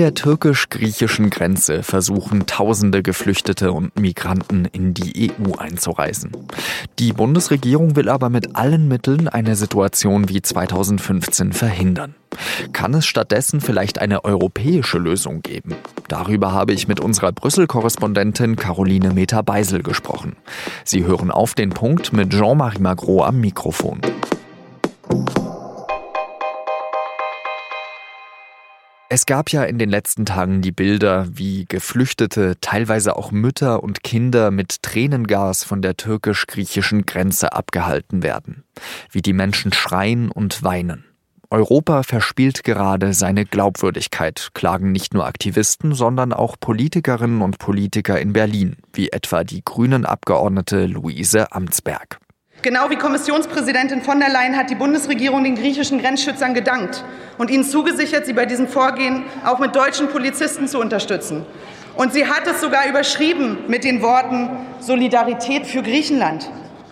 [0.00, 6.32] der türkisch-griechischen Grenze versuchen tausende Geflüchtete und Migranten in die EU einzureisen.
[6.98, 12.14] Die Bundesregierung will aber mit allen Mitteln eine Situation wie 2015 verhindern.
[12.72, 15.74] Kann es stattdessen vielleicht eine europäische Lösung geben?
[16.08, 20.36] Darüber habe ich mit unserer Brüssel-Korrespondentin Caroline Meter-Beisel gesprochen.
[20.82, 24.00] Sie hören auf den Punkt mit Jean-Marie Magro am Mikrofon.
[29.12, 34.04] Es gab ja in den letzten Tagen die Bilder, wie Geflüchtete, teilweise auch Mütter und
[34.04, 38.62] Kinder mit Tränengas von der türkisch-griechischen Grenze abgehalten werden.
[39.10, 41.06] Wie die Menschen schreien und weinen.
[41.50, 48.32] Europa verspielt gerade seine Glaubwürdigkeit, klagen nicht nur Aktivisten, sondern auch Politikerinnen und Politiker in
[48.32, 52.20] Berlin, wie etwa die grünen Abgeordnete Luise Amtsberg.
[52.62, 57.02] Genau wie Kommissionspräsidentin von der Leyen hat die Bundesregierung den griechischen Grenzschützern gedankt
[57.38, 61.46] und ihnen zugesichert, sie bei diesem Vorgehen auch mit deutschen Polizisten zu unterstützen.
[61.96, 66.50] Und sie hat es sogar überschrieben mit den Worten Solidarität für Griechenland.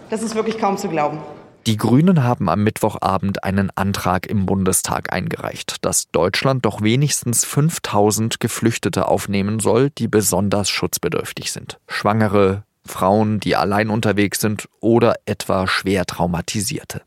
[0.08, 1.20] Das ist wirklich kaum zu glauben.
[1.66, 8.40] Die Grünen haben am Mittwochabend einen Antrag im Bundestag eingereicht, dass Deutschland doch wenigstens 5000
[8.40, 11.78] Geflüchtete aufnehmen soll, die besonders schutzbedürftig sind.
[11.86, 17.02] Schwangere, Frauen, die allein unterwegs sind oder etwa schwer traumatisierte.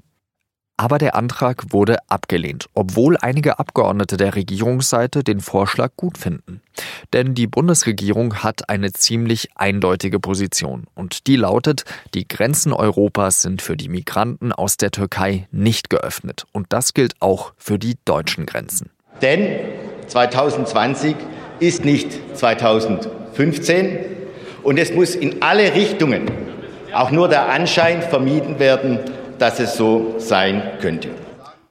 [0.82, 6.62] Aber der Antrag wurde abgelehnt, obwohl einige Abgeordnete der Regierungsseite den Vorschlag gut finden.
[7.14, 11.84] Denn die Bundesregierung hat eine ziemlich eindeutige Position und die lautet,
[12.16, 17.14] die Grenzen Europas sind für die Migranten aus der Türkei nicht geöffnet und das gilt
[17.20, 18.90] auch für die deutschen Grenzen.
[19.22, 19.60] Denn
[20.08, 21.16] 2020
[21.60, 24.21] ist nicht 2015
[24.64, 26.30] und es muss in alle Richtungen
[26.94, 29.00] auch nur der Anschein vermieden werden,
[29.40, 31.10] dass es so sein könnte.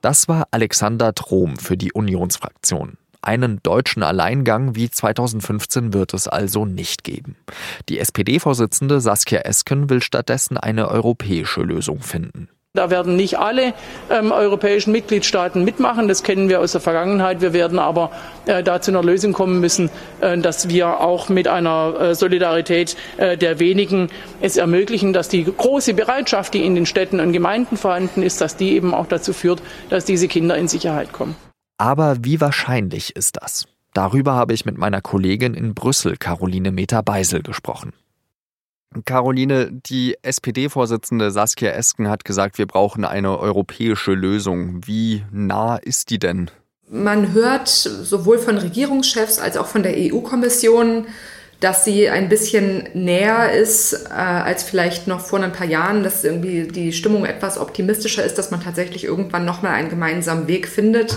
[0.00, 2.96] Das war Alexander Trom für die Unionsfraktion.
[3.22, 7.36] Einen deutschen Alleingang wie 2015 wird es also nicht geben.
[7.90, 12.48] Die SPD-Vorsitzende Saskia Esken will stattdessen eine europäische Lösung finden.
[12.72, 13.74] Da werden nicht alle
[14.10, 16.06] ähm, europäischen Mitgliedstaaten mitmachen.
[16.06, 17.40] Das kennen wir aus der Vergangenheit.
[17.40, 18.12] Wir werden aber
[18.46, 23.36] äh, da einer Lösung kommen müssen, äh, dass wir auch mit einer äh, Solidarität äh,
[23.36, 24.08] der wenigen
[24.40, 28.54] es ermöglichen, dass die große Bereitschaft, die in den Städten und Gemeinden vorhanden ist, dass
[28.54, 31.34] die eben auch dazu führt, dass diese Kinder in Sicherheit kommen.
[31.76, 33.66] Aber wie wahrscheinlich ist das?
[33.94, 37.94] Darüber habe ich mit meiner Kollegin in Brüssel, Caroline Meter-Beisel, gesprochen.
[39.04, 44.80] Caroline, die SPD-Vorsitzende Saskia Esken hat gesagt, wir brauchen eine europäische Lösung.
[44.84, 46.50] Wie nah ist die denn?
[46.88, 51.06] Man hört sowohl von Regierungschefs als auch von der EU-Kommission,
[51.60, 56.24] dass sie ein bisschen näher ist äh, als vielleicht noch vor ein paar Jahren, dass
[56.24, 61.16] irgendwie die Stimmung etwas optimistischer ist, dass man tatsächlich irgendwann nochmal einen gemeinsamen Weg findet.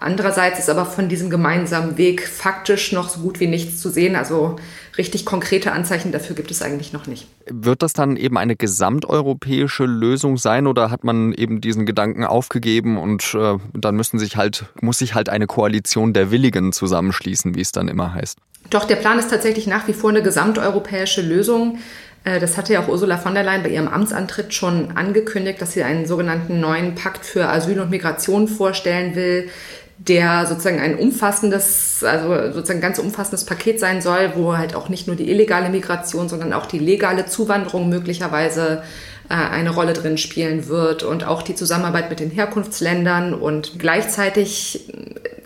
[0.00, 4.16] Andererseits ist aber von diesem gemeinsamen Weg faktisch noch so gut wie nichts zu sehen.
[4.16, 4.56] Also
[4.96, 7.26] richtig konkrete Anzeichen dafür gibt es eigentlich noch nicht.
[7.46, 12.96] Wird das dann eben eine gesamteuropäische Lösung sein oder hat man eben diesen Gedanken aufgegeben
[12.96, 17.60] und äh, dann müssen sich halt, muss sich halt eine Koalition der Willigen zusammenschließen, wie
[17.60, 18.38] es dann immer heißt?
[18.70, 21.78] Doch, der Plan ist tatsächlich nach wie vor eine gesamteuropäische Lösung.
[22.24, 25.72] Äh, das hatte ja auch Ursula von der Leyen bei ihrem Amtsantritt schon angekündigt, dass
[25.72, 29.48] sie einen sogenannten neuen Pakt für Asyl und Migration vorstellen will,
[30.08, 35.06] der sozusagen ein umfassendes, also sozusagen ganz umfassendes Paket sein soll, wo halt auch nicht
[35.06, 38.82] nur die illegale Migration, sondern auch die legale Zuwanderung möglicherweise
[39.28, 44.90] äh, eine Rolle drin spielen wird und auch die Zusammenarbeit mit den Herkunftsländern und gleichzeitig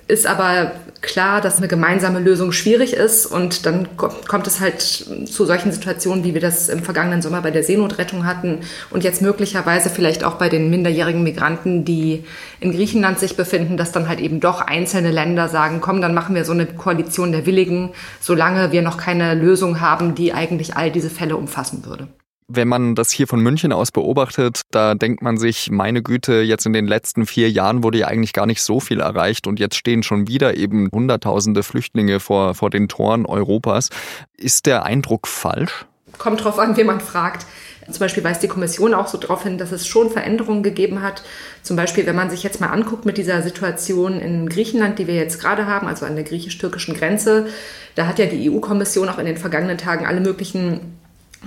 [0.06, 5.44] ist aber klar, dass eine gemeinsame Lösung schwierig ist und dann kommt es halt zu
[5.44, 8.60] solchen Situationen, wie wir das im vergangenen Sommer bei der Seenotrettung hatten
[8.90, 12.24] und jetzt möglicherweise vielleicht auch bei den minderjährigen Migranten, die
[12.60, 16.34] in Griechenland sich befinden, dass dann halt eben doch einzelne Länder sagen, komm, dann machen
[16.34, 20.90] wir so eine Koalition der Willigen, solange wir noch keine Lösung haben, die eigentlich all
[20.90, 22.08] diese Fälle umfassen würde.
[22.46, 26.66] Wenn man das hier von München aus beobachtet, da denkt man sich, meine Güte, jetzt
[26.66, 29.76] in den letzten vier Jahren wurde ja eigentlich gar nicht so viel erreicht und jetzt
[29.76, 33.88] stehen schon wieder eben Hunderttausende Flüchtlinge vor, vor den Toren Europas.
[34.36, 35.86] Ist der Eindruck falsch?
[36.18, 37.46] Kommt drauf an, wen man fragt.
[37.90, 41.22] Zum Beispiel weist die Kommission auch so darauf hin, dass es schon Veränderungen gegeben hat.
[41.62, 45.14] Zum Beispiel, wenn man sich jetzt mal anguckt mit dieser Situation in Griechenland, die wir
[45.14, 47.46] jetzt gerade haben, also an der griechisch-türkischen Grenze,
[47.94, 50.98] da hat ja die EU-Kommission auch in den vergangenen Tagen alle möglichen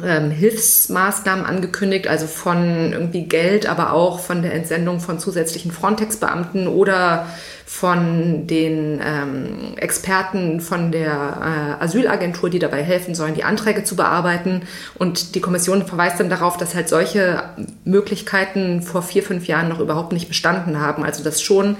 [0.03, 6.67] ähm, Hilfsmaßnahmen angekündigt, also von irgendwie Geld, aber auch von der Entsendung von zusätzlichen Frontex-Beamten
[6.67, 7.27] oder
[7.65, 13.97] von den ähm, Experten von der äh, Asylagentur, die dabei helfen sollen, die Anträge zu
[13.97, 14.61] bearbeiten.
[14.95, 17.43] Und die Kommission verweist dann darauf, dass halt solche
[17.83, 21.03] Möglichkeiten vor vier, fünf Jahren noch überhaupt nicht bestanden haben.
[21.03, 21.75] Also dass schon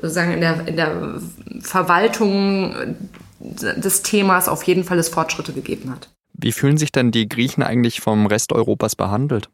[0.00, 1.20] sozusagen in der, in der
[1.60, 2.96] Verwaltung
[3.38, 6.08] des Themas auf jeden Fall es Fortschritte gegeben hat.
[6.38, 9.48] Wie fühlen sich denn die Griechen eigentlich vom Rest Europas behandelt?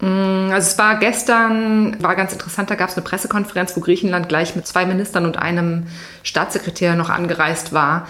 [0.00, 4.28] Mm, also es war gestern, war ganz interessant, da gab es eine Pressekonferenz, wo Griechenland
[4.28, 5.86] gleich mit zwei Ministern und einem
[6.22, 8.06] Staatssekretär noch angereist war,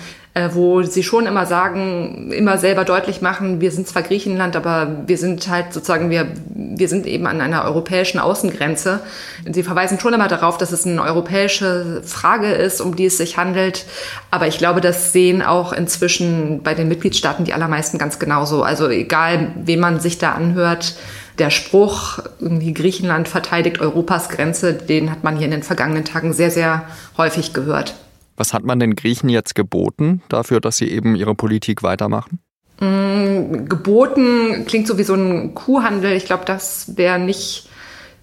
[0.55, 5.19] wo sie schon immer sagen, immer selber deutlich machen, wir sind zwar Griechenland, aber wir
[5.19, 9.01] sind halt sozusagen, wir, wir sind eben an einer europäischen Außengrenze.
[9.51, 13.37] Sie verweisen schon immer darauf, dass es eine europäische Frage ist, um die es sich
[13.37, 13.87] handelt.
[14.31, 18.63] Aber ich glaube, das sehen auch inzwischen bei den Mitgliedstaaten die allermeisten ganz genauso.
[18.63, 20.95] Also egal, wen man sich da anhört,
[21.39, 26.33] der Spruch, irgendwie Griechenland verteidigt Europas Grenze, den hat man hier in den vergangenen Tagen
[26.33, 26.85] sehr, sehr
[27.17, 27.95] häufig gehört.
[28.39, 32.39] Was hat man den Griechen jetzt geboten dafür, dass sie eben ihre Politik weitermachen?
[32.81, 36.13] Mm, geboten klingt so wie so ein Kuhhandel.
[36.13, 37.69] Ich glaube, das wäre nicht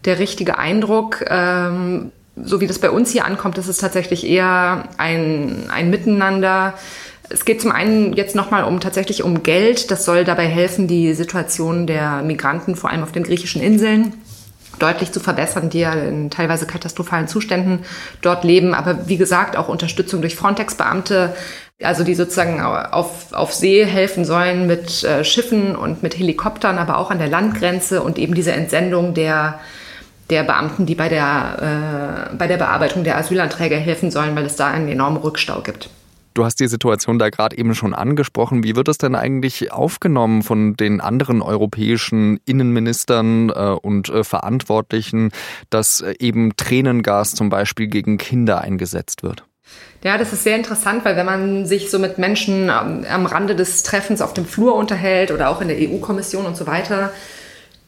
[0.05, 1.23] der richtige Eindruck.
[1.27, 6.75] Ähm, so wie das bei uns hier ankommt, ist es tatsächlich eher ein, ein Miteinander
[7.29, 9.89] es geht zum einen jetzt nochmal um tatsächlich um Geld.
[9.91, 14.13] Das soll dabei helfen, die Situation der Migranten, vor allem auf den griechischen Inseln,
[14.79, 17.85] deutlich zu verbessern, die ja in teilweise katastrophalen Zuständen
[18.21, 18.73] dort leben.
[18.73, 21.35] Aber wie gesagt, auch Unterstützung durch Frontex-Beamte,
[21.83, 26.97] also die sozusagen auf, auf See helfen sollen mit äh, Schiffen und mit Helikoptern, aber
[26.97, 29.59] auch an der Landgrenze und eben diese Entsendung der
[30.29, 34.55] der Beamten, die bei der, äh, bei der Bearbeitung der Asylanträge helfen sollen, weil es
[34.55, 35.89] da einen enormen Rückstau gibt.
[36.35, 38.65] Du hast die Situation da gerade eben schon angesprochen.
[38.65, 45.31] Wie wird es denn eigentlich aufgenommen von den anderen europäischen Innenministern äh, und äh, Verantwortlichen,
[45.69, 49.45] dass äh, eben Tränengas zum Beispiel gegen Kinder eingesetzt wird?
[50.03, 53.81] Ja, das ist sehr interessant, weil wenn man sich so mit Menschen am Rande des
[53.83, 57.11] Treffens auf dem Flur unterhält oder auch in der EU-Kommission und so weiter,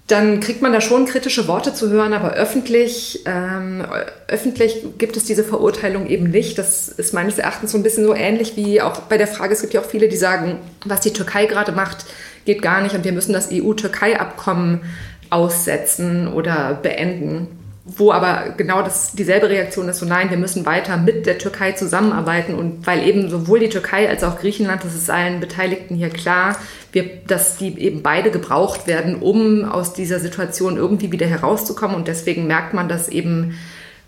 [0.08, 3.86] dann kriegt man da schon kritische Worte zu hören, aber öffentlich, ähm,
[4.28, 6.58] öffentlich gibt es diese Verurteilung eben nicht.
[6.58, 9.62] Das ist meines Erachtens so ein bisschen so ähnlich wie auch bei der Frage, es
[9.62, 12.06] gibt ja auch viele, die sagen, was die Türkei gerade macht,
[12.46, 14.82] geht gar nicht und wir müssen das EU-Türkei-Abkommen
[15.30, 17.57] aussetzen oder beenden
[17.88, 21.72] wo aber genau das, dieselbe Reaktion ist, so nein, wir müssen weiter mit der Türkei
[21.72, 26.10] zusammenarbeiten und weil eben sowohl die Türkei als auch Griechenland, das ist allen Beteiligten hier
[26.10, 26.58] klar,
[26.92, 31.96] wir, dass die eben beide gebraucht werden, um aus dieser Situation irgendwie wieder herauszukommen.
[31.96, 33.58] Und deswegen merkt man, dass eben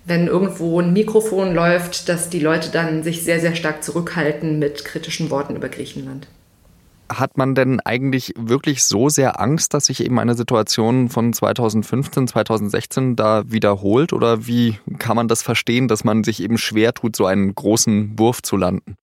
[0.06, 4.84] wenn irgendwo ein Mikrofon läuft, dass die Leute dann sich sehr, sehr stark zurückhalten mit
[4.84, 6.28] kritischen Worten über Griechenland
[7.12, 12.28] hat man denn eigentlich wirklich so sehr Angst, dass sich eben eine Situation von 2015,
[12.28, 14.14] 2016 da wiederholt?
[14.14, 18.18] Oder wie kann man das verstehen, dass man sich eben schwer tut, so einen großen
[18.18, 18.96] Wurf zu landen?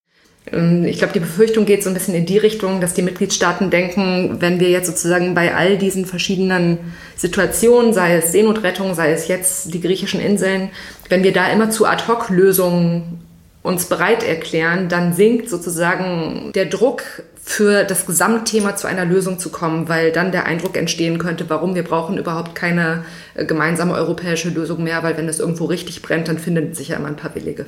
[0.53, 3.71] Ähm, ich glaube, die Befürchtung geht so ein bisschen in die Richtung, dass die Mitgliedstaaten
[3.71, 6.79] denken, wenn wir jetzt sozusagen bei all diesen verschiedenen
[7.17, 10.71] Situationen, sei es Seenotrettung, sei es jetzt die griechischen Inseln,
[11.09, 13.21] wenn wir da immer zu Ad-Hoc-Lösungen
[13.63, 17.03] uns bereit erklären, dann sinkt sozusagen der Druck
[17.47, 21.77] für das Gesamtthema zu einer Lösung zu kommen, weil dann der Eindruck entstehen könnte, warum
[21.77, 23.05] wir brauchen überhaupt keine
[23.35, 26.97] äh, gemeinsame europäische Lösung mehr, weil wenn es irgendwo richtig brennt, dann finden sich ja
[26.97, 27.67] immer ein paar Willige.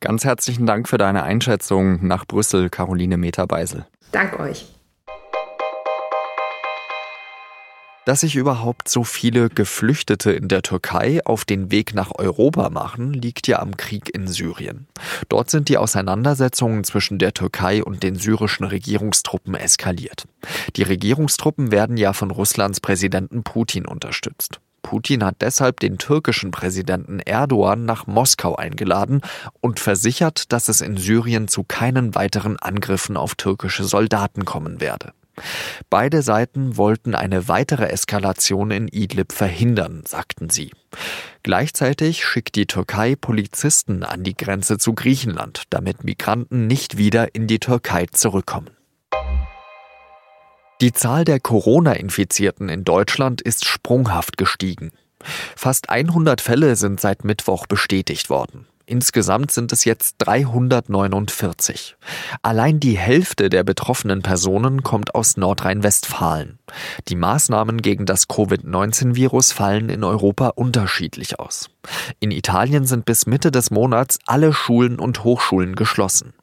[0.00, 3.86] Ganz herzlichen Dank für deine Einschätzung nach Brüssel, Caroline Meterbeisel.
[4.10, 4.66] Dank euch.
[8.04, 13.12] Dass sich überhaupt so viele Geflüchtete in der Türkei auf den Weg nach Europa machen,
[13.12, 14.88] liegt ja am Krieg in Syrien.
[15.28, 20.24] Dort sind die Auseinandersetzungen zwischen der Türkei und den syrischen Regierungstruppen eskaliert.
[20.74, 24.58] Die Regierungstruppen werden ja von Russlands Präsidenten Putin unterstützt.
[24.82, 29.20] Putin hat deshalb den türkischen Präsidenten Erdogan nach Moskau eingeladen
[29.60, 35.12] und versichert, dass es in Syrien zu keinen weiteren Angriffen auf türkische Soldaten kommen werde.
[35.90, 40.70] Beide Seiten wollten eine weitere Eskalation in Idlib verhindern, sagten sie.
[41.42, 47.46] Gleichzeitig schickt die Türkei Polizisten an die Grenze zu Griechenland, damit Migranten nicht wieder in
[47.46, 48.70] die Türkei zurückkommen.
[50.80, 54.90] Die Zahl der Corona-Infizierten in Deutschland ist sprunghaft gestiegen.
[55.56, 58.66] Fast 100 Fälle sind seit Mittwoch bestätigt worden.
[58.92, 61.96] Insgesamt sind es jetzt 349.
[62.42, 66.58] Allein die Hälfte der betroffenen Personen kommt aus Nordrhein-Westfalen.
[67.08, 71.70] Die Maßnahmen gegen das Covid-19-Virus fallen in Europa unterschiedlich aus.
[72.20, 76.34] In Italien sind bis Mitte des Monats alle Schulen und Hochschulen geschlossen.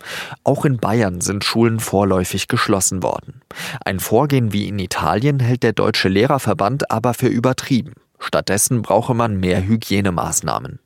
[0.43, 3.41] Auch in Bayern sind Schulen vorläufig geschlossen worden.
[3.85, 7.93] Ein Vorgehen wie in Italien hält der Deutsche Lehrerverband aber für übertrieben.
[8.17, 10.79] Stattdessen brauche man mehr Hygienemaßnahmen.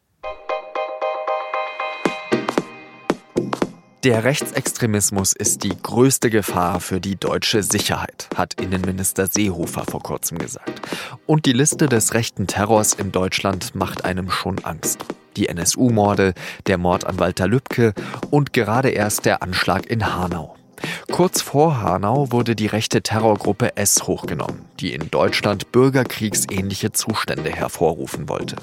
[4.04, 10.40] Der Rechtsextremismus ist die größte Gefahr für die deutsche Sicherheit, hat Innenminister Seehofer vor kurzem
[10.40, 10.82] gesagt.
[11.26, 15.06] Und die Liste des rechten Terrors in Deutschland macht einem schon Angst.
[15.38, 16.34] Die NSU-Morde,
[16.68, 17.94] der Mord an Walter Lübcke
[18.30, 20.58] und gerade erst der Anschlag in Hanau.
[21.12, 28.30] Kurz vor Hanau wurde die rechte Terrorgruppe S hochgenommen, die in Deutschland bürgerkriegsähnliche Zustände hervorrufen
[28.30, 28.56] wollte.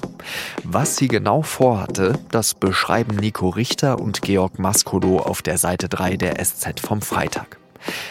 [0.65, 6.17] Was sie genau vorhatte, das beschreiben Nico Richter und Georg Maskolo auf der Seite 3
[6.17, 7.59] der SZ vom Freitag.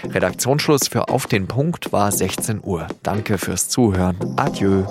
[0.04, 2.88] Redaktionsschluss für Auf den Punkt war 16 Uhr.
[3.04, 4.18] Danke fürs Zuhören.
[4.38, 4.86] Adieu.